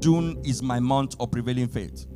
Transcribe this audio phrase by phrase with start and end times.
[0.00, 2.06] June is my month of prevailing faith.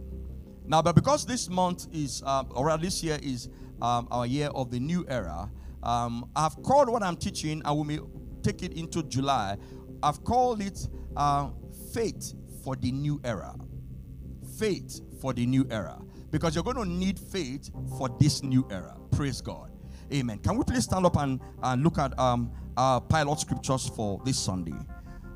[0.67, 3.49] Now, but because this month is, uh, or rather this year is
[3.83, 5.51] um, our year of the new era,
[5.83, 8.11] um, I've called what I'm teaching, I will
[8.43, 9.57] take it into July.
[10.03, 10.87] I've called it
[11.17, 11.51] uh,
[11.93, 13.55] Faith for the New Era.
[14.59, 16.01] Faith for the New Era.
[16.31, 18.97] Because you're going to need faith for this new era.
[19.11, 19.73] Praise God.
[20.13, 20.39] Amen.
[20.39, 24.39] Can we please stand up and, and look at um, our pilot scriptures for this
[24.39, 24.77] Sunday?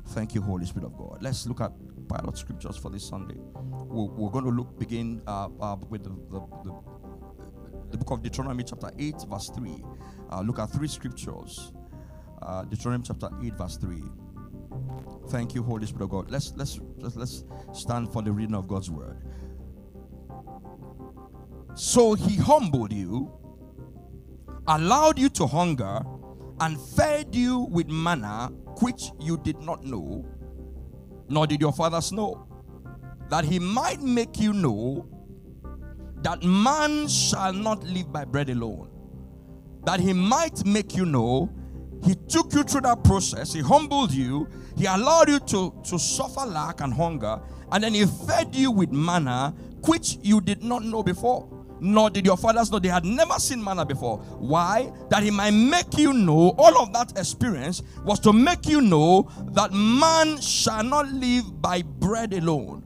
[0.09, 1.17] Thank you, Holy Spirit of God.
[1.21, 1.71] Let's look at
[2.07, 3.35] pilot scriptures for this Sunday.
[3.37, 6.75] We're, we're going to look begin uh, uh, with the, the, the,
[7.91, 9.83] the, book of Deuteronomy, chapter 8, verse 3.
[10.31, 11.73] Uh, look at three scriptures.
[12.41, 14.01] Uh, Deuteronomy chapter 8, verse 3.
[15.29, 16.31] Thank you, Holy Spirit of God.
[16.31, 19.17] Let's let's let's, let's stand for the reading of God's word.
[21.75, 23.31] So he humbled you,
[24.67, 26.01] allowed you to hunger,
[26.59, 30.25] and fed you with manna which you did not know,
[31.27, 32.47] nor did your fathers know,
[33.29, 35.07] that he might make you know
[36.21, 38.89] that man shall not live by bread alone,
[39.85, 41.49] that he might make you know
[42.03, 46.45] he took you through that process, he humbled you, he allowed you to, to suffer
[46.45, 49.53] lack and hunger, and then he fed you with manna
[49.87, 52.79] which you did not know before nor did your fathers know.
[52.79, 54.17] They had never seen manna before.
[54.17, 54.91] Why?
[55.09, 59.29] That he might make you know, all of that experience was to make you know
[59.53, 62.83] that man shall not live by bread alone,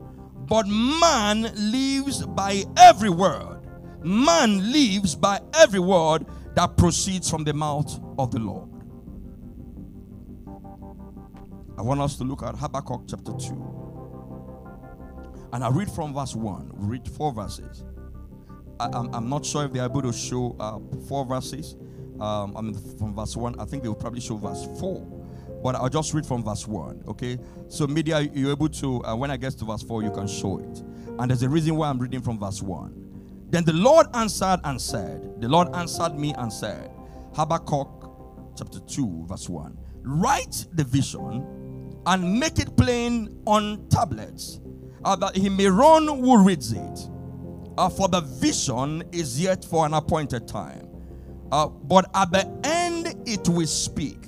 [0.48, 3.58] but man lives by every word.
[4.02, 8.68] Man lives by every word that proceeds from the mouth of the Lord.
[11.78, 13.70] I want us to look at Habakkuk chapter 2.
[15.52, 17.84] And I read from verse 1, read four verses.
[18.80, 21.76] I, am I'm not sure if they're able to show uh, four verses.
[22.18, 25.20] Um, I mean, from verse 1, I think they will probably show verse 4.
[25.62, 27.38] But I'll just read from verse 1, okay?
[27.68, 30.58] So, media, you're able to, uh, when I get to verse 4, you can show
[30.58, 30.82] it.
[31.18, 33.48] And there's a reason why I'm reading from verse 1.
[33.50, 36.90] Then the Lord answered and said, The Lord answered me and said,
[37.34, 38.10] Habakkuk
[38.56, 39.76] chapter 2, verse 1.
[40.02, 44.60] Write the vision and make it plain on tablets,
[45.04, 47.08] uh, that he may run who reads it.
[47.80, 50.86] Uh, for the vision is yet for an appointed time.
[51.50, 54.18] Uh, but at the end it will speak.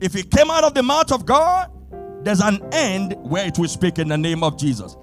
[0.00, 1.70] If it came out of the mouth of God,
[2.24, 4.96] there's an end where it will speak in the name of Jesus.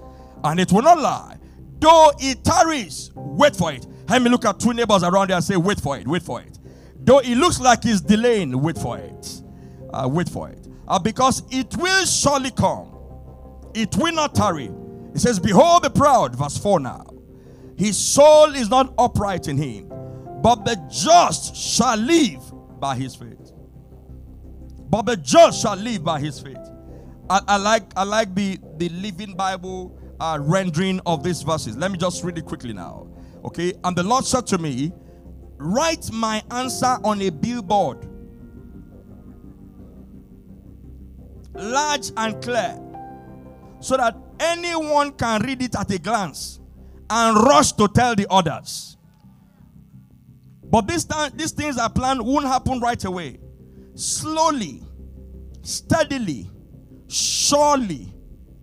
[0.44, 1.38] And it will not lie.
[1.80, 3.88] Though it tarries, wait for it.
[4.09, 6.41] Let me look at two neighbors around there and say, wait for it, wait for
[6.41, 6.59] it.
[7.00, 9.41] Though it looks like it's delaying, wait for it.
[9.94, 10.68] Uh, wait for it.
[10.86, 12.94] Uh, because it will surely come.
[13.74, 14.69] It will not tarry.
[15.16, 17.06] It says, Behold the proud, verse 4 now.
[17.77, 19.88] His soul is not upright in him,
[20.41, 22.41] but the just shall live
[22.79, 23.51] by his faith.
[24.89, 26.57] But the just shall live by his faith.
[27.29, 31.77] I, I like I like the the Living Bible uh, rendering of these verses.
[31.77, 33.07] Let me just read it quickly now.
[33.45, 34.91] Okay, and the Lord said to me,
[35.57, 38.07] "Write my answer on a billboard,
[41.53, 42.79] large and clear,
[43.81, 46.59] so that anyone can read it at a glance."
[47.09, 48.97] And rush to tell the others.
[50.69, 53.40] But this time, these things are planned won't happen right away.
[53.95, 54.84] Slowly,
[55.62, 56.50] steadily,
[57.07, 58.13] surely,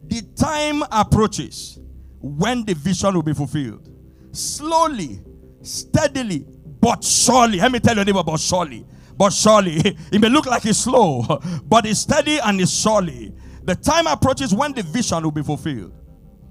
[0.07, 1.79] the time approaches
[2.21, 3.89] when the vision will be fulfilled.
[4.33, 5.21] Slowly,
[5.63, 6.47] steadily,
[6.81, 7.59] but surely.
[7.59, 8.87] Let me tell your neighbor about surely.
[9.17, 9.77] But surely,
[10.13, 11.23] it may look like it's slow,
[11.65, 13.33] but it's steady and it's surely.
[13.63, 15.95] The time approaches when the vision will be fulfilled.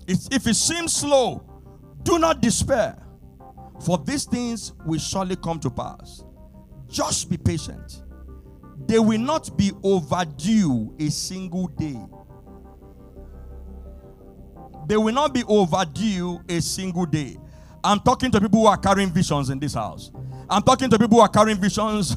[0.08, 1.53] If it seems slow,
[2.03, 2.97] do not despair,
[3.86, 6.24] for these things will surely come to pass.
[6.88, 8.03] Just be patient.
[8.88, 12.00] They will not be overdue a single day.
[14.88, 17.38] They will not be overdue a single day.
[17.84, 20.12] I'm talking to people who are carrying visions in this house.
[20.50, 22.16] I'm talking to people who are carrying visions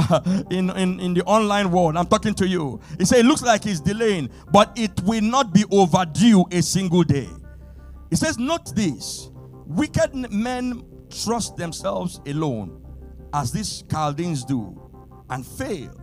[0.50, 1.96] in, in, in the online world.
[1.96, 2.80] I'm talking to you.
[2.98, 7.02] He said, It looks like he's delaying, but it will not be overdue a single
[7.02, 7.28] day.
[8.10, 9.30] He says, Note this
[9.66, 10.84] wicked men
[11.24, 12.84] trust themselves alone,
[13.32, 14.80] as these Chaldeans do,
[15.30, 15.94] and fail.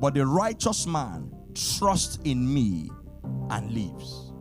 [0.00, 2.90] But the righteous man trusts in me
[3.50, 4.32] and lives.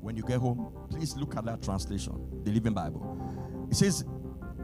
[0.00, 3.68] When you get home, please look at that translation, the Living Bible.
[3.70, 4.04] It says,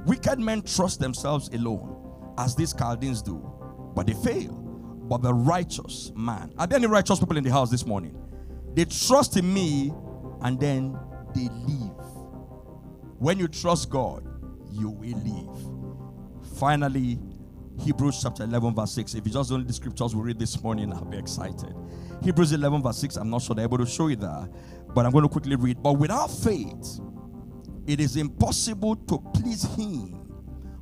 [0.06, 3.38] Wicked men trust themselves alone, as these Chaldeans do,
[3.94, 4.52] but they fail.
[5.08, 8.16] But the righteous man, are there any righteous people in the house this morning?
[8.74, 9.92] They trust in me
[10.42, 10.98] and then
[11.34, 12.06] they live.
[13.18, 14.24] When you trust God,
[14.70, 16.56] you will live.
[16.58, 17.18] Finally,
[17.80, 19.14] Hebrews chapter 11, verse 6.
[19.14, 21.74] If you just only the scriptures we read this morning, I'll be excited.
[22.22, 23.16] Hebrews 11, verse 6.
[23.16, 24.50] I'm not sure they're able to show you that,
[24.94, 25.82] but I'm going to quickly read.
[25.82, 27.00] But without faith,
[27.86, 30.26] it is impossible to please Him.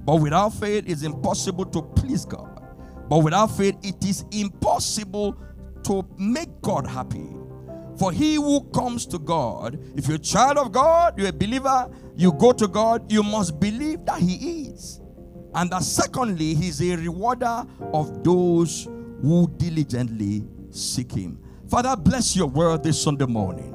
[0.05, 2.61] But without faith, it's impossible to please God.
[3.09, 5.37] But without faith, it is impossible
[5.85, 7.31] to make God happy.
[7.99, 11.91] For he who comes to God, if you're a child of God, you're a believer,
[12.17, 15.01] you go to God, you must believe that He is.
[15.55, 18.89] And that secondly, He's a rewarder of those
[19.23, 21.39] who diligently seek Him.
[21.69, 23.74] Father, bless your word this Sunday morning.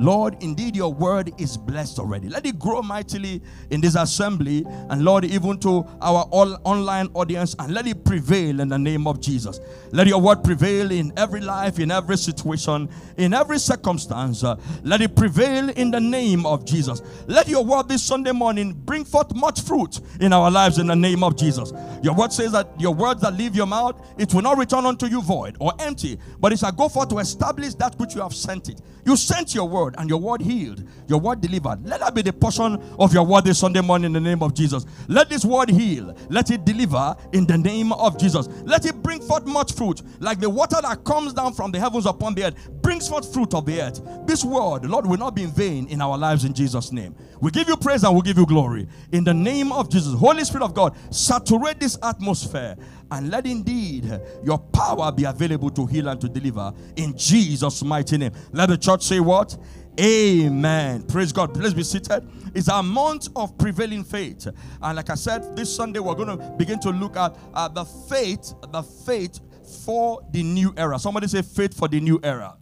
[0.00, 2.28] Lord, indeed, your word is blessed already.
[2.28, 7.54] Let it grow mightily in this assembly, and Lord, even to our all online audience,
[7.58, 9.60] and let it prevail in the name of Jesus.
[9.92, 14.42] Let your word prevail in every life, in every situation, in every circumstance.
[14.44, 17.02] Uh, let it prevail in the name of Jesus.
[17.26, 20.96] Let your word this Sunday morning bring forth much fruit in our lives in the
[20.96, 21.72] name of Jesus.
[22.02, 25.06] Your word says that your words that leave your mouth, it will not return unto
[25.06, 28.34] you void or empty, but it shall go forth to establish that which you have
[28.34, 28.80] sent it.
[29.04, 31.86] You sent your word word and your word healed, your word delivered.
[31.86, 34.54] Let that be the portion of your word this Sunday morning in the name of
[34.54, 34.86] Jesus.
[35.08, 38.48] Let this word heal, let it deliver in the name of Jesus.
[38.64, 42.06] Let it bring forth much fruit, like the water that comes down from the heavens
[42.06, 44.00] upon the earth, brings forth fruit of the earth.
[44.26, 47.14] This word, Lord, will not be in vain in our lives in Jesus' name.
[47.40, 50.14] We give you praise and we give you glory in the name of Jesus.
[50.14, 52.76] Holy Spirit of God, saturate this atmosphere
[53.12, 58.16] and let indeed your power be available to heal and to deliver in Jesus' mighty
[58.16, 58.32] name.
[58.52, 59.56] Let the church say what?
[60.00, 61.02] Amen.
[61.02, 61.52] Praise God.
[61.52, 62.26] Please be seated.
[62.54, 64.48] It's a month of prevailing faith.
[64.80, 67.84] And like I said, this Sunday we're going to begin to look at uh, the
[67.84, 69.40] faith, the faith
[69.84, 70.98] for the new era.
[70.98, 72.56] Somebody say faith for the new era.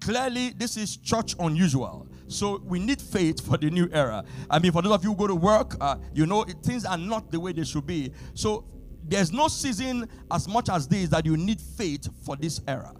[0.00, 2.08] Clearly, this is church unusual.
[2.28, 4.24] So we need faith for the new era.
[4.48, 6.86] I mean, for those of you who go to work, uh, you know, it, things
[6.86, 8.10] are not the way they should be.
[8.34, 8.64] So
[9.04, 12.94] there's no season as much as this that you need faith for this era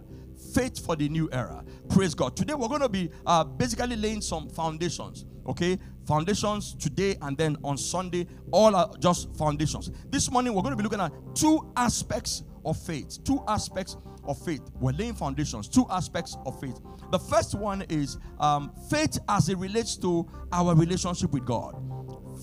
[0.53, 1.63] faith for the new era.
[1.89, 2.35] Praise God.
[2.35, 5.25] Today we're going to be uh, basically laying some foundations.
[5.47, 5.77] Okay,
[6.07, 9.91] foundations today and then on Sunday, all are just foundations.
[10.09, 13.23] This morning we're going to be looking at two aspects of faith.
[13.25, 14.61] Two aspects of faith.
[14.79, 15.67] We're laying foundations.
[15.67, 16.79] Two aspects of faith.
[17.11, 21.75] The first one is um, faith as it relates to our relationship with God.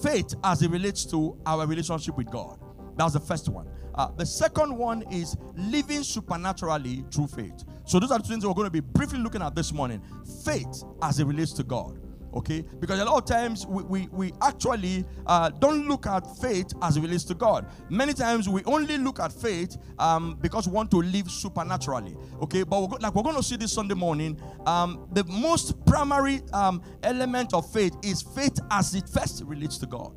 [0.03, 2.59] Faith as it relates to our relationship with God.
[3.00, 3.67] That's the first one.
[3.94, 7.64] Uh, the second one is living supernaturally through faith.
[7.87, 10.02] So those are the things we're going to be briefly looking at this morning.
[10.44, 11.99] Faith as it relates to God.
[12.35, 12.62] Okay?
[12.79, 16.99] Because a lot of times we, we, we actually uh, don't look at faith as
[16.99, 17.70] it relates to God.
[17.88, 22.19] Many times we only look at faith um, because we want to live supernaturally.
[22.43, 22.64] Okay?
[22.64, 26.82] But we're, like we're going to see this Sunday morning, um, the most primary um,
[27.02, 30.12] element of faith is faith as it first relates to God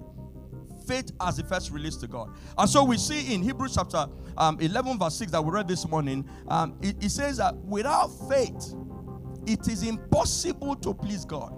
[0.87, 2.33] faith as it first release to God.
[2.57, 4.07] And so we see in Hebrews chapter
[4.37, 8.07] um, 11, verse 6 that we read this morning, um, it, it says that without
[8.29, 8.75] faith,
[9.45, 11.53] it is impossible to please God.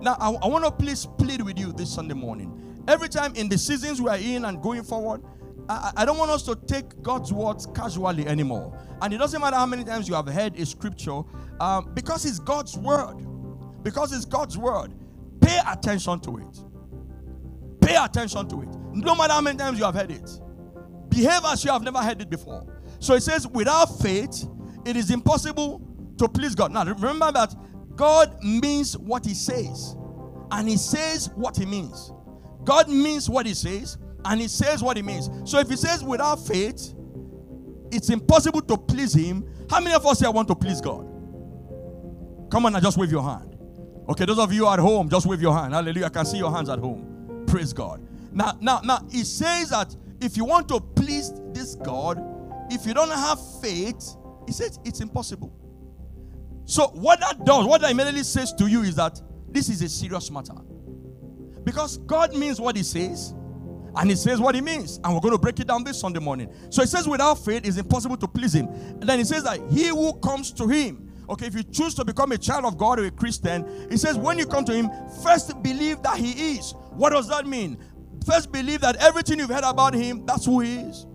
[0.00, 2.58] Now, I, I want to please plead with you this Sunday morning.
[2.88, 5.22] Every time in the seasons we are in and going forward,
[5.68, 8.76] I, I, don't want us to take God's words casually anymore.
[9.00, 11.22] And it doesn't matter how many times you have heard a scripture,
[11.60, 13.24] um, because it's God's word.
[13.84, 14.92] Because it's God's word.
[15.40, 16.71] Pay attention to it.
[17.82, 18.68] Pay attention to it.
[18.92, 20.30] No matter how many times you have heard it.
[21.08, 22.66] Behave as you have never heard it before.
[22.98, 24.46] So it says, without faith,
[24.86, 25.82] it is impossible
[26.18, 26.72] to please God.
[26.72, 27.54] Now, remember that
[27.96, 29.96] God means what He says,
[30.50, 32.12] and He says what He means.
[32.64, 35.28] God means what He says, and He says what He means.
[35.44, 36.94] So if He says without faith,
[37.90, 39.46] it's impossible to please Him.
[39.68, 41.06] How many of us here want to please God?
[42.50, 43.56] Come on and just wave your hand.
[44.08, 45.74] Okay, those of you at home, just wave your hand.
[45.74, 46.06] Hallelujah.
[46.06, 47.11] I can see your hands at home.
[47.52, 48.00] Praise God.
[48.32, 52.18] Now, now, now, it says that if you want to please this God,
[52.70, 54.16] if you don't have faith,
[54.46, 55.52] he says it's impossible.
[56.64, 59.88] So, what that does, what that immediately says to you is that this is a
[59.90, 60.54] serious matter.
[61.62, 63.34] Because God means what He says,
[63.96, 64.98] and He says what He means.
[65.04, 66.50] And we're going to break it down this Sunday morning.
[66.70, 68.68] So, it says, without faith, it's impossible to please Him.
[68.68, 72.04] And then He says that He who comes to Him, okay, if you choose to
[72.06, 74.90] become a child of God or a Christian, He says, when you come to Him,
[75.22, 76.74] first believe that He is.
[76.90, 77.78] What does that mean?
[78.24, 81.06] First, believe that everything you've heard about him, that's who he is.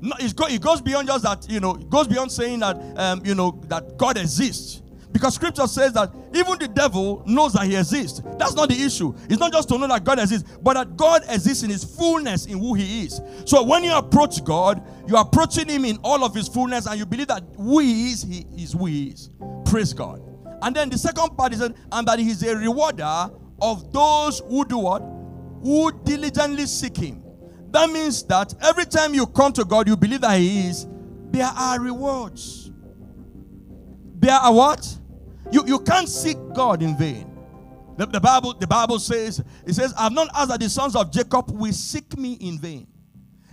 [0.00, 3.34] No, it goes beyond just that, you know, it goes beyond saying that, um, you
[3.34, 4.82] know, that God exists.
[5.10, 8.20] Because scripture says that even the devil knows that he exists.
[8.38, 9.14] That's not the issue.
[9.28, 12.46] It's not just to know that God exists, but that God exists in his fullness
[12.46, 13.20] in who he is.
[13.46, 17.06] So when you approach God, you're approaching him in all of his fullness and you
[17.06, 19.30] believe that who he is, he is who he is.
[19.64, 20.27] Praise God.
[20.62, 24.64] And then the second part is and that he is a rewarder of those who
[24.64, 25.00] do what?
[25.62, 27.22] Who diligently seek him.
[27.70, 30.86] That means that every time you come to God, you believe that He is,
[31.30, 32.70] there are rewards.
[34.14, 34.98] There are what?
[35.52, 37.26] You, you can't seek God in vain.
[37.96, 41.12] The, the, Bible, the Bible says, it says, I've not asked that the sons of
[41.12, 42.86] Jacob will seek me in vain.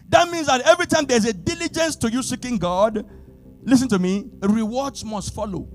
[0.09, 3.05] That means that every time there's a diligence to you seeking God,
[3.63, 5.67] listen to me, rewards must follow.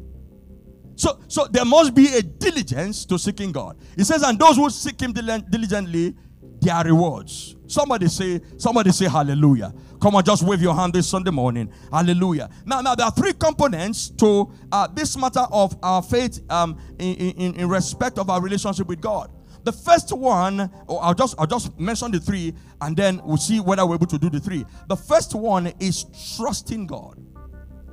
[1.01, 3.79] So, so there must be a diligence to seeking God.
[3.97, 6.15] He says, and those who seek him diligently,
[6.61, 7.57] their rewards.
[7.67, 9.73] Somebody say, somebody say hallelujah.
[9.99, 11.73] Come on, just wave your hand this Sunday morning.
[11.91, 12.51] Hallelujah.
[12.67, 17.15] Now, now there are three components to uh, this matter of our faith um, in,
[17.15, 19.31] in, in respect of our relationship with God.
[19.65, 22.53] The first one, oh, I'll just I'll just mention the three,
[22.83, 24.67] and then we'll see whether we're able to do the three.
[24.89, 26.05] The first one is
[26.37, 27.19] trusting God.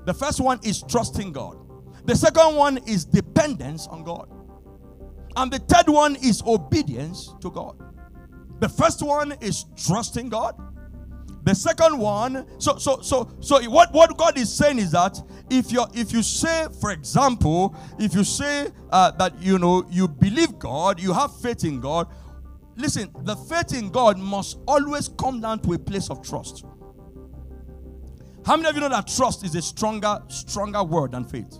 [0.05, 1.66] The first one is trusting God.
[2.07, 4.29] The second one is dependence on God.
[5.35, 7.75] And the third one is obedience to God.
[8.61, 10.55] The first one is trusting God.
[11.43, 15.69] The second one, so so so so what what God is saying is that if
[15.71, 20.57] you if you say, for example, if you say uh, that you know you believe
[20.57, 22.07] God, you have faith in God.
[22.77, 26.63] Listen, the faith in God must always come down to a place of trust.
[28.45, 31.59] How many of you know that trust is a stronger stronger word than faith?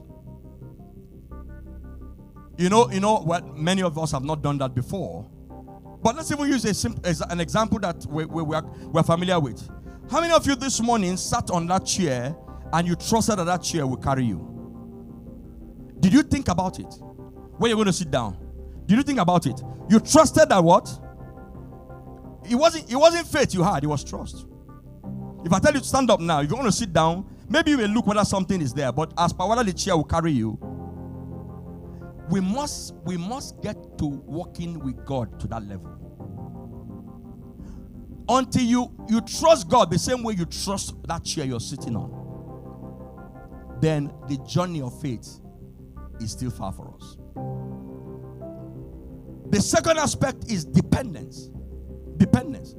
[2.58, 3.56] You know, you know what?
[3.56, 5.30] Many of us have not done that before.
[6.02, 9.40] But let's even use a simple, an example that we, we, we are, we're familiar
[9.40, 9.68] with.
[10.10, 12.36] How many of you this morning sat on that chair
[12.74, 14.54] and you trusted that that chair will carry you?
[16.00, 16.94] Did you think about it?
[17.58, 18.38] Where you're going to sit down?
[18.86, 19.62] Did you think about it?
[19.90, 20.88] You trusted that what?
[22.50, 24.46] It wasn't, it wasn't faith you had, it was trust.
[25.44, 27.72] If I tell you to stand up now, if you want to sit down, maybe
[27.72, 30.32] you will look whether something is there, but as per whether the chair will carry
[30.32, 30.58] you,
[32.30, 35.94] we must we must get to walking with God to that level.
[38.30, 43.78] Until you you trust God the same way you trust that chair you're sitting on,
[43.82, 45.40] then the journey of faith
[46.20, 47.18] is still far for us.
[49.50, 51.50] The second aspect is dependence.
[52.18, 52.76] Dependence.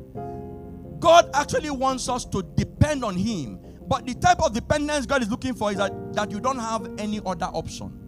[0.98, 5.30] God actually wants us to depend on Him, but the type of dependence God is
[5.30, 8.07] looking for is that, that you don't have any other option.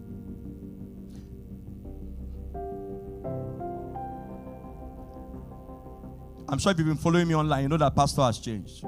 [6.51, 8.83] I'm sure if you've been following me online, you know that pastor has changed.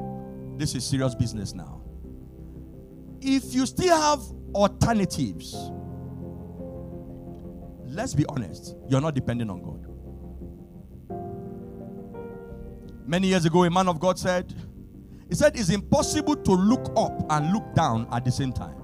[0.57, 1.81] This is serious business now.
[3.21, 4.19] If you still have
[4.53, 5.55] alternatives,
[7.85, 9.87] let's be honest, you're not depending on God.
[13.07, 14.53] Many years ago, a man of God said,
[15.29, 18.75] He said, It's impossible to look up and look down at the same time.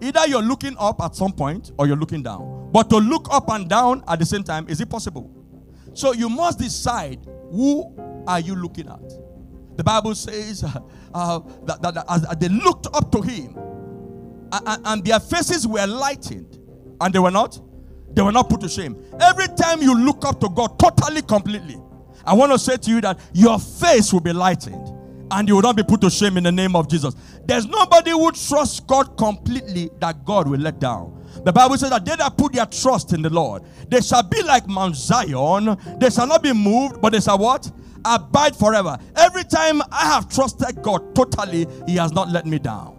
[0.00, 2.70] Either you're looking up at some point or you're looking down.
[2.72, 5.28] But to look up and down at the same time, is it possible?
[5.92, 9.08] So you must decide who are you looking at?
[9.76, 10.80] The Bible says uh,
[11.14, 13.56] uh, that, that, that, they looked up to him,
[14.52, 16.58] and, and their faces were lightened,
[17.00, 17.60] and they were not,
[18.14, 18.96] they were not put to shame.
[19.20, 21.76] Every time you look up to God totally, completely,
[22.24, 24.88] I want to say to you that your face will be lightened
[25.30, 27.14] and you will not be put to shame in the name of Jesus.
[27.44, 31.23] There's nobody who trusts God completely that God will let down.
[31.44, 34.42] The Bible says that they that put their trust in the Lord, they shall be
[34.42, 35.76] like Mount Zion.
[35.98, 37.70] They shall not be moved, but they shall what?
[38.04, 38.98] Abide forever.
[39.16, 42.98] Every time I have trusted God totally, He has not let me down.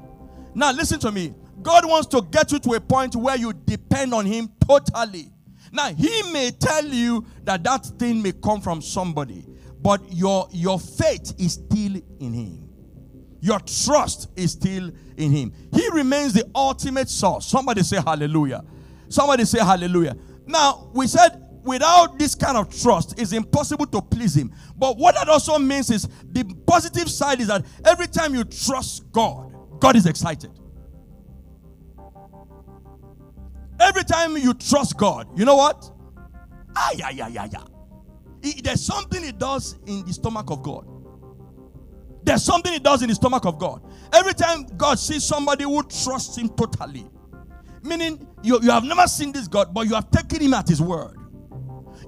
[0.54, 1.34] Now, listen to me.
[1.62, 5.32] God wants to get you to a point where you depend on Him totally.
[5.72, 9.46] Now, He may tell you that that thing may come from somebody,
[9.82, 12.65] but your, your faith is still in Him.
[13.46, 15.54] Your trust is still in Him.
[15.72, 17.46] He remains the ultimate source.
[17.46, 18.66] Somebody say hallelujah.
[19.08, 20.18] Somebody say hallelujah.
[20.48, 24.52] Now, we said without this kind of trust, it's impossible to please Him.
[24.76, 29.12] But what that also means is the positive side is that every time you trust
[29.12, 30.50] God, God is excited.
[33.80, 35.92] Every time you trust God, you know what?
[36.76, 38.54] Ah, yeah, yeah, yeah, yeah.
[38.64, 40.95] There's something He does in the stomach of God.
[42.36, 43.82] There's something He does in the stomach of God.
[44.12, 47.06] Every time God sees somebody who trusts Him totally,
[47.82, 50.82] meaning you, you have never seen this God, but you have taken Him at His
[50.82, 51.16] word.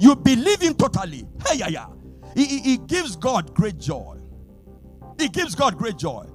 [0.01, 1.25] You believe Him totally.
[1.47, 1.85] Hey, yeah, yeah.
[2.35, 4.17] He, he, he gives God great joy.
[5.17, 6.25] He gives God great joy.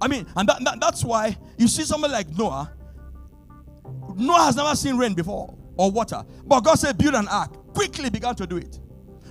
[0.00, 2.72] I mean, and that, that, that's why you see somebody like Noah.
[4.16, 7.74] Noah has never seen rain before or water, but God said, Build an ark.
[7.74, 8.80] Quickly began to do it.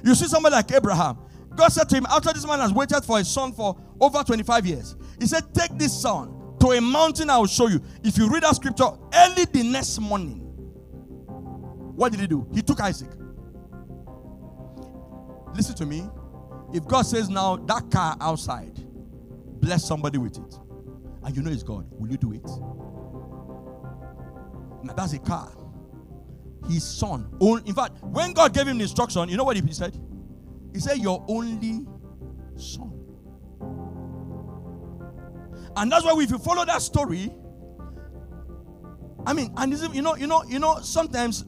[0.03, 1.17] You see somebody like Abraham.
[1.55, 4.65] God said to him, After this man has waited for his son for over 25
[4.65, 7.81] years, he said, Take this son to a mountain I will show you.
[8.03, 10.39] If you read that scripture, early the next morning,
[11.95, 12.47] what did he do?
[12.53, 13.09] He took Isaac.
[15.53, 16.09] Listen to me.
[16.73, 18.73] If God says now that car outside,
[19.59, 20.55] bless somebody with it,
[21.23, 22.45] and you know it's God, will you do it?
[24.83, 25.51] Now that's a car.
[26.69, 27.29] His son.
[27.65, 29.99] In fact, when God gave him the instruction, you know what he said?
[30.73, 31.85] He said, Your only
[32.55, 33.00] son.
[35.75, 37.31] And that's why if you follow that story,
[39.25, 41.45] I mean, and you know, you know, you know, sometimes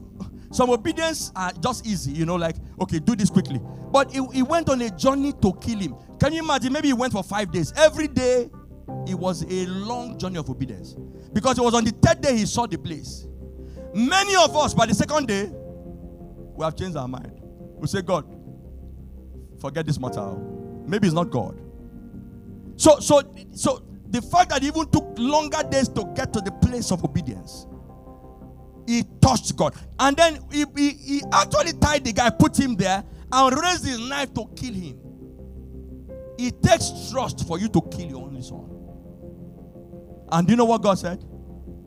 [0.50, 3.60] some obedience are just easy, you know, like, okay, do this quickly.
[3.90, 5.96] But he, he went on a journey to kill him.
[6.20, 6.72] Can you imagine?
[6.72, 7.72] Maybe he went for five days.
[7.76, 8.50] Every day,
[9.06, 10.94] it was a long journey of obedience.
[11.32, 13.26] Because it was on the third day he saw the place.
[13.92, 15.50] Many of us, by the second day,
[16.56, 17.40] we have changed our mind.
[17.76, 18.24] We say, God,
[19.60, 20.36] forget this matter.
[20.86, 21.60] Maybe it's not God.
[22.76, 23.84] So, so, so
[24.14, 27.66] the fact that he even took longer days to get to the place of obedience,
[28.86, 29.74] he touched God.
[29.98, 33.02] And then he, he, he actually tied the guy, put him there,
[33.32, 35.00] and raised his knife to kill him.
[36.38, 38.70] It takes trust for you to kill your only son.
[40.30, 41.24] And do you know what God said?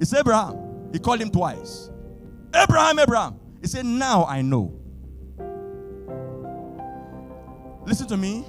[0.01, 0.89] It's Abraham.
[0.91, 1.89] He called him twice.
[2.53, 3.39] Abraham, Abraham.
[3.61, 4.77] He said, Now I know.
[7.85, 8.43] Listen to me.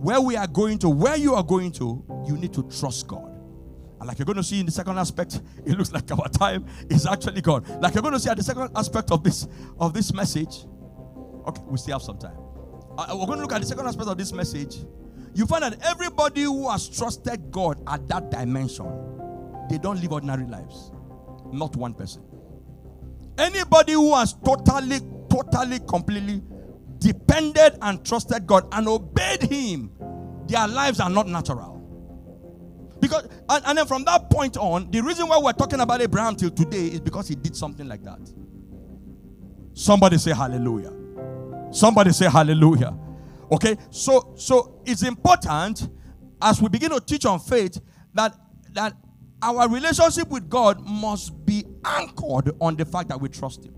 [0.00, 3.30] Where we are going to, where you are going to, you need to trust God.
[3.98, 6.64] And like you're going to see in the second aspect, it looks like our time
[6.88, 7.64] is actually gone.
[7.80, 9.46] Like you're going to see at the second aspect of this
[9.78, 10.64] of this message.
[11.46, 12.36] Okay, we still have some time.
[12.96, 14.78] Uh, we're going to look at the second aspect of this message.
[15.34, 18.86] You find that everybody who has trusted God at that dimension,
[19.68, 20.92] they don't live ordinary lives.
[21.52, 22.22] Not one person.
[23.36, 26.42] Anybody who has totally, totally, completely
[27.00, 29.90] depended and trusted God and obeyed Him,
[30.46, 31.78] their lives are not natural.
[33.00, 36.36] Because, and, and then from that point on, the reason why we're talking about Abraham
[36.36, 38.20] till today is because he did something like that.
[39.72, 40.92] Somebody say hallelujah.
[41.72, 42.94] Somebody say hallelujah.
[43.50, 45.88] Okay, so so it's important
[46.42, 47.80] as we begin to teach on faith
[48.14, 48.34] that
[48.72, 48.94] that
[49.42, 53.74] our relationship with God must be anchored on the fact that we trust Him.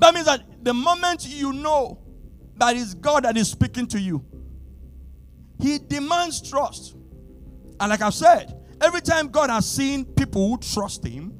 [0.00, 1.98] That means that the moment you know
[2.56, 4.24] that it's God that is speaking to you,
[5.60, 6.96] He demands trust.
[7.78, 11.34] And like I've said, every time God has seen people who trust Him,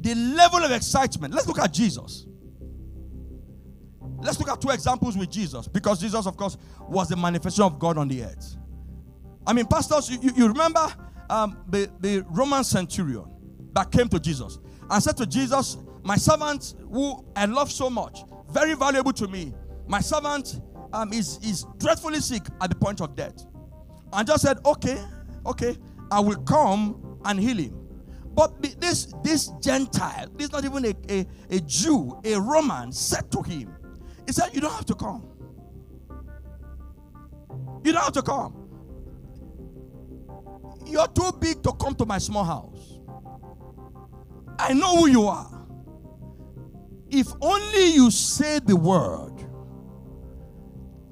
[0.00, 1.32] the level of excitement.
[1.32, 2.26] Let's look at Jesus.
[4.18, 7.78] Let's look at two examples with Jesus because Jesus, of course, was the manifestation of
[7.78, 8.56] God on the earth.
[9.46, 10.92] I mean, pastors, you, you remember
[11.30, 13.24] um, the, the Roman centurion
[13.74, 14.58] that came to Jesus
[14.90, 19.54] and said to Jesus, My servant, who I love so much, very valuable to me,
[19.86, 20.60] my servant
[20.92, 23.46] um, is, is dreadfully sick at the point of death.
[24.12, 25.02] And just said, Okay,
[25.46, 25.76] okay,
[26.10, 27.78] I will come and heal him.
[28.34, 33.42] But this, this Gentile, this not even a, a, a Jew, a Roman, said to
[33.42, 33.74] him,
[34.26, 35.28] He said, You don't have to come.
[37.84, 38.58] You don't have to come.
[40.86, 42.98] You're too big to come to my small house.
[44.58, 45.61] I know who you are.
[47.12, 49.34] If only you say the word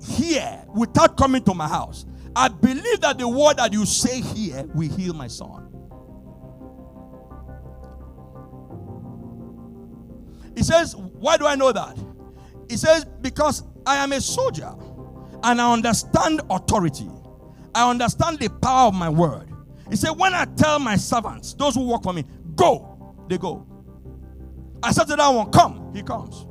[0.03, 4.65] here without coming to my house, I believe that the word that you say here
[4.75, 5.67] will heal my son.
[10.57, 11.99] He says, Why do I know that?
[12.69, 14.73] He says, Because I am a soldier
[15.43, 17.09] and I understand authority.
[17.75, 19.51] I understand the power of my word.
[19.91, 22.25] He said, When I tell my servants, those who work for me,
[22.57, 23.67] go, they go.
[24.83, 26.47] I said to that one, Come, he comes.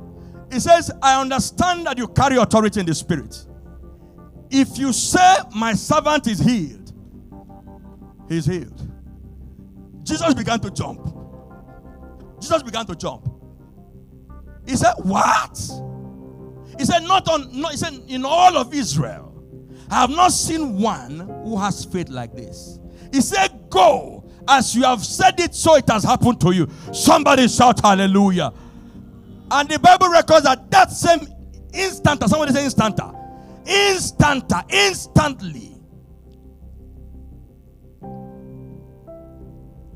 [0.52, 3.46] He says, I understand that you carry authority in the spirit.
[4.50, 6.92] If you say, My servant is healed,
[8.28, 8.88] he's healed.
[10.02, 11.16] Jesus began to jump.
[12.40, 13.28] Jesus began to jump.
[14.66, 15.56] He said, What?
[16.78, 19.26] He said, Not on, no, he said, in all of Israel,
[19.90, 22.78] I have not seen one who has faith like this.
[23.12, 24.16] He said, Go.
[24.48, 26.66] As you have said it, so it has happened to you.
[26.92, 28.52] Somebody shout hallelujah.
[29.50, 31.26] And the Bible records that that same
[31.74, 33.14] instant, somebody say instanta,
[33.64, 35.76] instanta, instantly.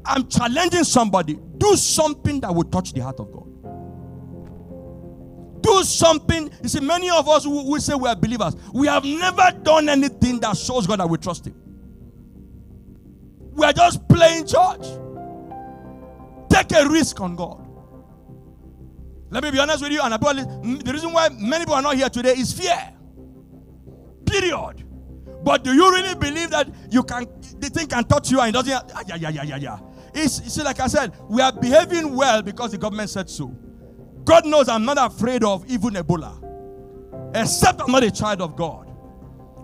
[0.07, 1.39] I'm challenging somebody.
[1.59, 3.45] Do something that will touch the heart of God.
[5.63, 6.51] Do something.
[6.63, 9.89] You see, many of us who, who say we are believers, we have never done
[9.89, 11.55] anything that shows God that we trust Him.
[13.53, 14.87] We are just playing church.
[16.51, 17.64] Take a risk on God.
[19.35, 22.09] Let me be honest with you, and the reason why many people are not here
[22.09, 22.79] today is fear.
[24.25, 24.85] Period.
[25.43, 27.27] But do you really believe that you can
[27.59, 28.71] the thing can touch you and it doesn't?
[29.09, 29.79] Yeah, yeah, yeah, yeah, yeah.
[30.15, 33.49] It's, see, like I said, we are behaving well because the government said so.
[34.25, 36.41] God knows I'm not afraid of even Ebola.
[37.35, 38.89] except I'm not a child of God.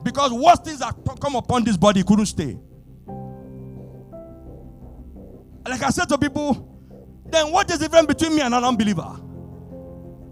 [0.02, 2.59] Because worst things that come upon this body couldn't stay.
[5.64, 6.66] Like I said to people,
[7.26, 9.20] then what is the difference between me and an unbeliever?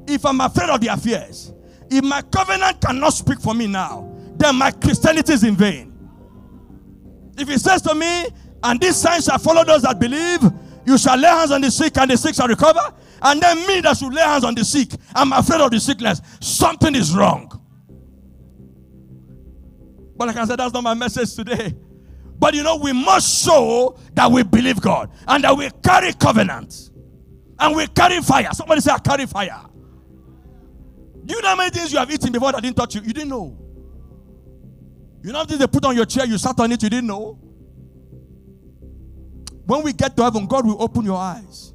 [0.09, 1.53] If I'm afraid of the affairs,
[1.91, 5.95] if my covenant cannot speak for me now, then my Christianity is in vain.
[7.37, 8.27] If he says to me,
[8.63, 10.41] and these signs shall follow those that believe,
[10.85, 12.81] you shall lay hands on the sick and the sick shall recover,
[13.23, 16.21] and then me that should lay hands on the sick, I'm afraid of the sickness.
[16.41, 17.53] Something is wrong.
[20.17, 21.75] But like I said, that's not my message today.
[22.39, 26.91] But you know, we must show that we believe God and that we carry covenant
[27.59, 28.51] and we carry fire.
[28.53, 29.61] Somebody say, I carry fire.
[31.29, 33.03] Do you know how many things you have eaten before that didn't touch you?
[33.03, 33.55] You didn't know.
[35.23, 37.39] You know things they put on your chair, you sat on it, you didn't know.
[39.67, 41.75] When we get to heaven, God will open your eyes.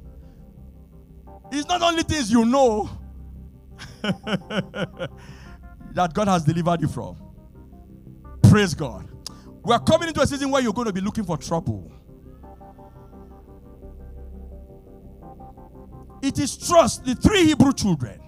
[1.52, 2.90] It's not only things you know
[4.02, 5.08] that
[6.12, 7.16] God has delivered you from.
[8.50, 9.08] Praise God.
[9.62, 11.92] We are coming into a season where you're going to be looking for trouble.
[16.22, 17.04] It is trust.
[17.04, 18.23] The three Hebrew children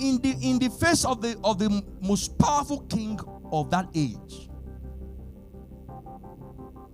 [0.00, 3.18] in the in the face of the of the most powerful king
[3.52, 4.48] of that age,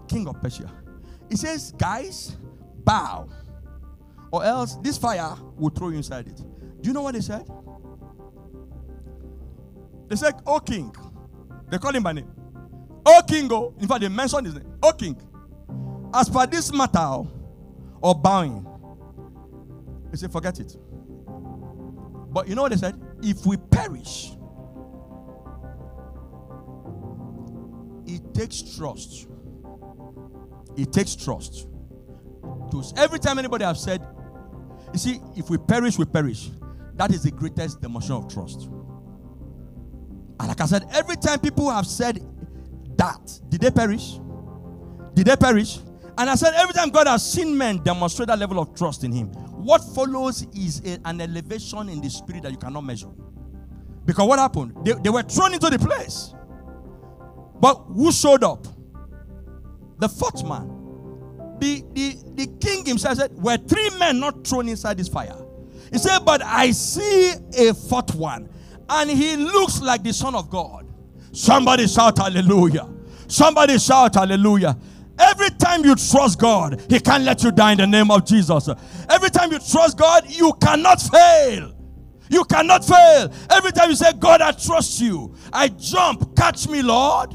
[0.09, 0.71] king of Persia.
[1.29, 2.37] He says, "Guys,
[2.85, 3.29] bow,
[4.31, 6.37] or else this fire will throw you inside it."
[6.81, 7.47] Do you know what they said?
[10.09, 10.95] They said, "O king."
[11.71, 12.31] They call him by name.
[13.07, 14.73] O king, oh, in fact, they mentioned his name.
[14.83, 15.17] O king,
[16.13, 17.23] as for this matter
[18.03, 18.67] or bowing,
[20.11, 20.77] they said, "Forget it."
[22.33, 23.01] But you know what they said?
[23.23, 24.33] If we perish,
[28.07, 29.29] it takes trust.
[30.77, 31.67] It takes trust.
[32.71, 34.01] To every time anybody have said,
[34.93, 36.51] you see, if we perish, we perish.
[36.95, 38.63] That is the greatest demonstration of trust.
[38.63, 42.21] And like I said, every time people have said
[42.97, 44.19] that, did they perish?
[45.15, 45.79] Did they perish?
[46.17, 49.13] And I said, every time God has seen men demonstrate that level of trust in
[49.13, 49.33] Him,
[49.65, 53.11] what follows is a, an elevation in the spirit that you cannot measure.
[54.05, 54.75] Because what happened?
[54.85, 56.35] They, they were thrown into the place.
[57.61, 58.67] But who showed up?
[59.99, 60.77] The fourth man.
[61.59, 65.37] The, the, the king himself said, Were three men not thrown inside this fire?
[65.93, 68.49] He said, But I see a fourth one,
[68.89, 70.87] and he looks like the Son of God.
[71.33, 72.89] Somebody shout hallelujah.
[73.29, 74.77] Somebody shout hallelujah.
[75.81, 78.69] Time you trust God, He can't let you die in the name of Jesus.
[79.09, 81.75] Every time you trust God, you cannot fail.
[82.29, 83.33] You cannot fail.
[83.49, 87.35] Every time you say, God, I trust you, I jump, catch me, Lord.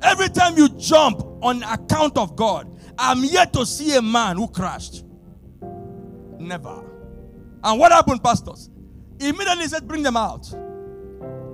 [0.00, 2.66] Every time you jump on account of God,
[2.98, 5.04] I'm yet to see a man who crashed.
[6.38, 6.82] Never.
[7.62, 8.70] And what happened, pastors?
[9.20, 10.50] Immediately said, Bring them out.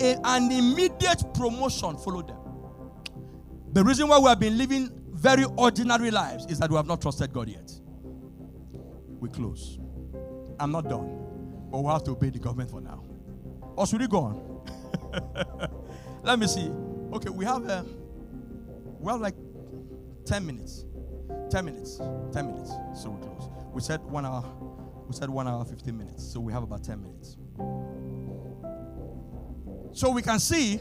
[0.01, 2.39] A, an immediate promotion followed them.
[3.73, 7.01] The reason why we have been living very ordinary lives is that we have not
[7.01, 7.73] trusted God yet.
[9.19, 9.79] We close.
[10.61, 11.25] I'm not done.
[11.71, 13.03] But we have to obey the government for now.
[13.77, 15.71] Or should we go on?
[16.23, 16.71] Let me see.
[17.13, 17.83] Okay, we have uh,
[19.01, 19.35] we have like
[20.27, 20.85] 10 minutes.
[21.51, 21.97] 10 minutes.
[22.33, 22.73] 10 minutes.
[22.95, 23.51] So we close.
[23.73, 24.45] We said one hour.
[25.07, 26.33] We said one hour, 15 minutes.
[26.33, 27.37] So we have about 10 minutes.
[29.93, 30.81] So we can see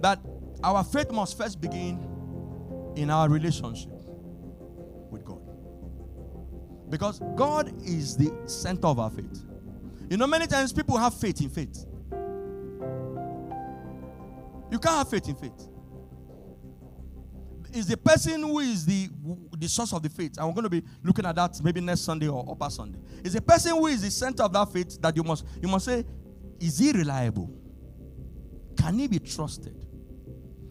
[0.00, 0.18] that
[0.62, 2.13] our faith must first begin
[2.96, 3.92] in our relationship
[5.10, 5.40] with God.
[6.90, 9.44] Because God is the center of our faith.
[10.10, 11.86] You know, many times people have faith in faith.
[14.70, 15.68] You can't have faith in faith.
[17.72, 19.08] It's the person who is the,
[19.58, 20.38] the source of the faith.
[20.38, 23.00] And we're going to be looking at that maybe next Sunday or upper Sunday.
[23.24, 25.86] It's the person who is the center of that faith that you must you must
[25.86, 26.04] say,
[26.60, 27.50] is he reliable?
[28.76, 29.74] Can he be trusted?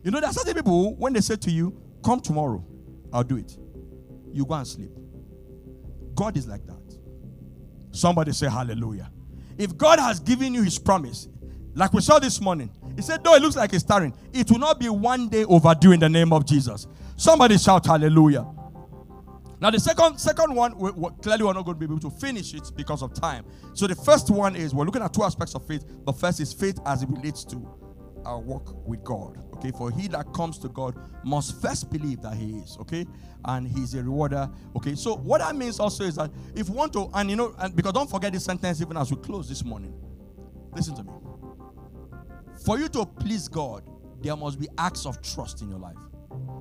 [0.04, 2.66] You know, there are certain people when they say to you, Come tomorrow,
[3.12, 3.58] I'll do it.
[4.32, 4.92] You go and sleep.
[6.16, 6.98] God is like that.
[7.92, 9.12] Somebody say hallelujah.
[9.58, 11.28] If God has given you his promise,
[11.76, 14.60] like we saw this morning, he said, though it looks like it's tiring, it will
[14.60, 16.88] not be one day overdue in the name of Jesus.
[17.16, 18.46] Somebody shout hallelujah.
[19.60, 22.10] Now, the second second one, we, we, clearly we're not going to be able to
[22.10, 23.46] finish it because of time.
[23.74, 25.86] So, the first one is we're looking at two aspects of faith.
[26.06, 27.56] The first is faith as it relates to
[28.26, 29.38] our walk with God.
[29.56, 33.06] Okay, for he that comes to God must first believe that he is, okay,
[33.46, 34.50] and he's a rewarder.
[34.76, 37.56] Okay, so what that means also is that if you want to, and you know,
[37.60, 39.94] and because don't forget this sentence even as we close this morning.
[40.74, 41.12] Listen to me.
[42.66, 43.84] For you to please God,
[44.22, 45.98] there must be acts of trust in your life.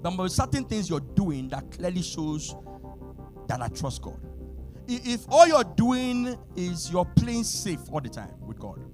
[0.03, 2.55] There must be certain things you're doing that clearly shows
[3.49, 4.21] that I trust God.
[4.89, 8.85] If all you're doing is you're playing safe all the time with God,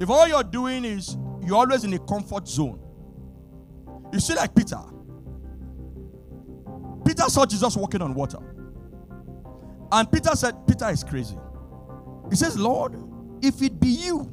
[0.00, 2.80] If all you're doing is you're always in a comfort zone,
[4.12, 4.80] you see, like Peter.
[7.04, 8.38] Peter saw Jesus walking on water.
[9.92, 11.36] And Peter said, Peter is crazy.
[12.30, 12.96] He says, Lord,
[13.42, 14.30] if it be you,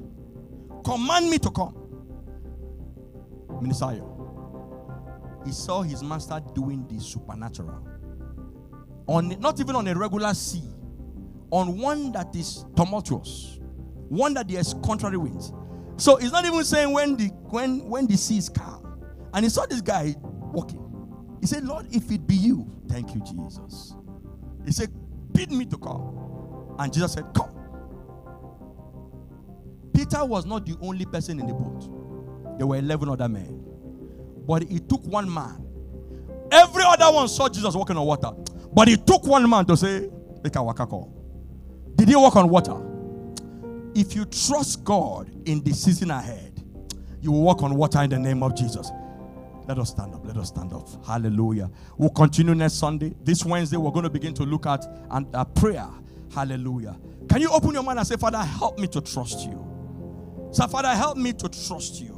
[0.84, 1.78] command me to come.
[3.62, 4.02] Minister,
[5.46, 7.88] he saw his master doing the supernatural.
[9.08, 10.64] On not even on a regular sea,
[11.52, 13.60] on one that is tumultuous,
[14.12, 15.54] one that there's contrary winds.
[15.96, 19.00] So he's not even saying when the when when the sea is calm.
[19.34, 20.80] And he saw this guy walking.
[21.40, 23.96] He said, Lord, if it be you, thank you, Jesus.
[24.66, 24.90] He said,
[25.32, 26.76] bid me to come.
[26.78, 27.56] And Jesus said, Come.
[29.94, 32.58] Peter was not the only person in the boat.
[32.58, 33.64] There were 11 other men.
[34.46, 35.66] But it took one man.
[36.52, 38.32] Every other one saw Jesus walking on water.
[38.74, 40.10] But it took one man to say,
[40.44, 41.14] make a waka call.
[41.96, 42.91] Did he walk on water?
[43.94, 46.64] If you trust God in the season ahead,
[47.22, 48.90] you will walk on water in the name of Jesus.
[49.68, 50.26] Let us stand up.
[50.26, 50.88] Let us stand up.
[51.06, 51.70] Hallelujah.
[51.98, 53.14] We'll continue next Sunday.
[53.24, 55.88] This Wednesday, we're going to begin to look at and a prayer.
[56.34, 56.98] Hallelujah.
[57.30, 59.68] Can you open your mind and say, Father, help me to trust you?
[60.52, 62.18] Say, Father, help me to trust you.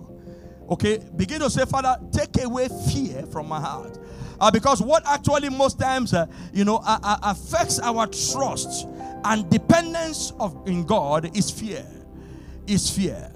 [0.70, 4.00] Okay, begin to say, Father, take away fear from my heart.
[4.40, 8.88] Uh, because what actually most times, uh, you know, uh, uh affects our trust
[9.26, 11.86] and dependence of in God is fear.
[12.68, 13.32] Is fear.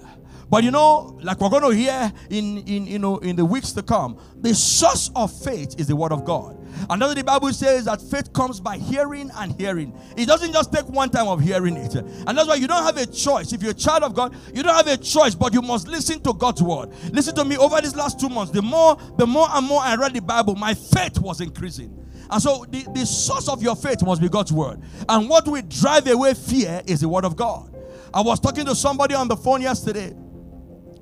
[0.50, 3.72] But you know, like we're going to hear in, in you know in the weeks
[3.72, 6.56] to come, the source of faith is the word of God.
[6.88, 9.92] Another the Bible says that faith comes by hearing and hearing.
[10.16, 11.94] It doesn't just take one time of hearing it.
[11.94, 13.52] And that's why you don't have a choice.
[13.52, 16.20] If you're a child of God, you don't have a choice, but you must listen
[16.22, 16.90] to God's word.
[17.12, 18.52] Listen to me over these last two months.
[18.52, 21.94] The more, the more and more I read the Bible, my faith was increasing.
[22.30, 24.80] And so the, the source of your faith must be God's word.
[25.08, 27.74] And what will drive away fear is the word of God.
[28.12, 30.14] I was talking to somebody on the phone yesterday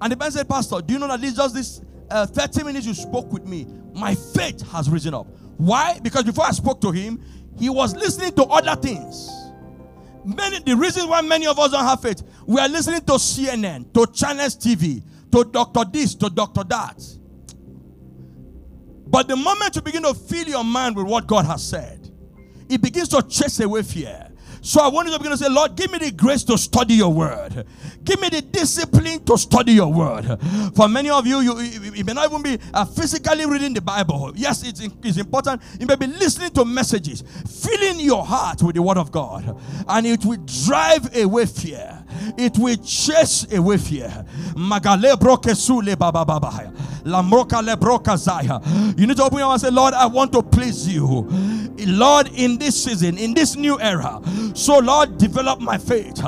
[0.01, 2.87] and the man said, Pastor, do you know that this just this uh, 30 minutes
[2.87, 5.27] you spoke with me, my faith has risen up.
[5.57, 5.99] Why?
[6.01, 7.23] Because before I spoke to him,
[7.59, 9.31] he was listening to other things.
[10.25, 13.93] Many the reason why many of us don't have faith, we are listening to CNN,
[13.95, 17.03] to Channels TV, to Doctor this, to Doctor that.
[19.07, 22.11] But the moment you begin to fill your mind with what God has said,
[22.69, 24.31] it begins to chase away fear.
[24.67, 26.95] So I want you to begin to say, Lord, give me the grace to study
[26.95, 27.65] your word.
[28.03, 30.25] Give me the discipline to study your word.
[30.75, 34.33] For many of you, you, may not even be uh, physically reading the Bible.
[34.35, 35.63] Yes, it's, it's important.
[35.79, 37.23] You may be listening to messages,
[37.63, 42.05] filling your heart with the word of God, and it will drive away fear.
[42.37, 44.25] It will chase away fear.
[44.55, 46.73] Magale broke sule baba baba.
[47.07, 47.23] Le
[47.77, 48.61] broka zaya.
[48.97, 51.29] You need to open your mouth and say, Lord, I want to please you.
[51.87, 54.21] Lord, in this season, in this new era.
[54.55, 56.21] So, Lord, develop my faith.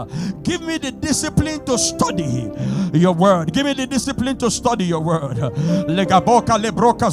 [0.45, 2.49] Give me the discipline to study
[2.93, 3.53] your word.
[3.53, 5.39] Give me the discipline to study your word.
[5.39, 7.09] Legaboka lebroka.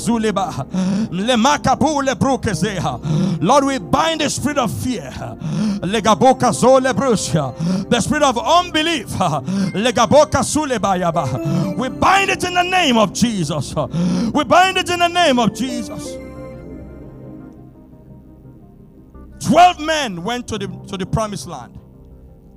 [3.41, 5.09] Lord, we bind the spirit of fear.
[5.81, 6.85] Legaboka zole.
[7.89, 9.07] The spirit of unbelief.
[11.77, 13.73] We bind it in the name of Jesus.
[14.33, 16.17] We bind it in the name of Jesus.
[19.39, 21.77] Twelve men went to the, to the promised land.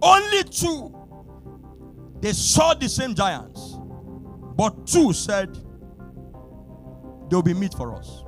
[0.00, 0.94] Only two,
[2.20, 3.74] they saw the same giants.
[4.56, 5.56] But two said,
[7.28, 8.24] There'll be meat for us,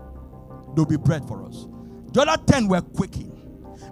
[0.75, 1.67] there'll be bread for us.
[2.13, 3.29] The other ten were quaking.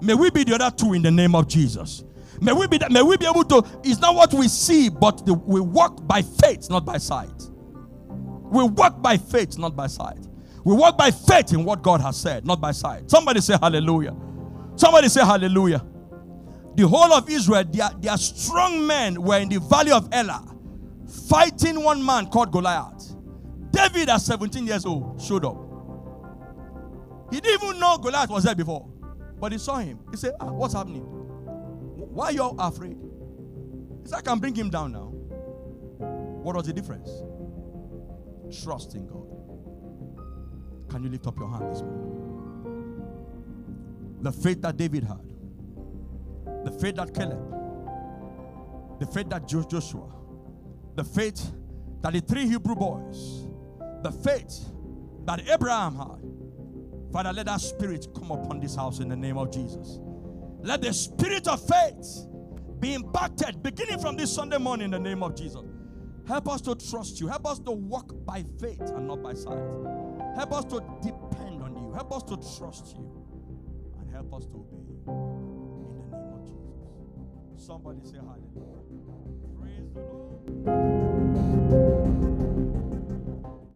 [0.03, 2.05] May we be the other two in the name of Jesus.
[2.41, 5.35] May we be, may we be able to, it's not what we see, but the,
[5.35, 7.49] we walk by faith, not by sight.
[8.09, 10.19] We walk by faith, not by sight.
[10.65, 13.11] We walk by faith in what God has said, not by sight.
[13.11, 14.17] Somebody say hallelujah.
[14.77, 15.85] Somebody say hallelujah.
[16.77, 20.55] The whole of Israel, their, their strong men were in the valley of Elah
[21.29, 23.15] fighting one man called Goliath.
[23.71, 25.57] David, at 17 years old, showed up.
[27.31, 28.89] He didn't even know Goliath was there before,
[29.39, 29.99] but he saw him.
[30.11, 31.18] He said, ah, What's happening?
[32.11, 32.97] Why are you afraid?
[34.03, 35.13] He said, I can bring him down now.
[36.43, 37.11] What was the difference?
[38.63, 39.27] Trust in God.
[40.89, 42.15] Can you lift up your hand this morning?
[44.23, 45.33] The faith that David had,
[46.65, 47.55] the faith that Caleb,
[48.99, 50.09] the faith that Joshua,
[50.97, 51.53] the faith
[52.01, 53.49] that the three Hebrew boys,
[54.03, 54.65] the faith
[55.25, 57.13] that Abraham had.
[57.13, 60.01] Father, let that spirit come upon this house in the name of Jesus.
[60.63, 62.27] Let the spirit of faith
[62.81, 65.63] be impacted beginning from this Sunday morning in the name of Jesus.
[66.27, 67.29] Help us to trust you.
[67.29, 69.59] Help us to walk by faith and not by sight.
[70.37, 71.93] Help us to depend on you.
[71.95, 73.27] Help us to trust you
[74.01, 74.77] And help us to obey.
[75.09, 77.67] In the name of Jesus.
[77.67, 78.83] Somebody say hallelujah.
[79.59, 80.98] Praise the Lord.